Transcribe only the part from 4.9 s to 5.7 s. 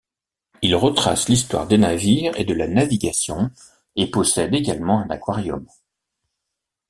un aquarium.